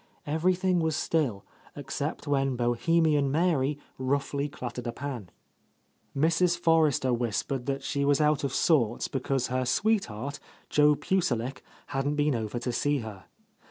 [0.25, 1.45] Everything was still,
[1.75, 5.29] except when Bohemian Mary roughly clattered a pan.
[6.17, 6.57] Mrs.
[6.57, 10.39] Forrester whispered that she was out of sorts because her sweetheart,
[10.71, 13.25] Joe Pucelik, hadn't been over to see her.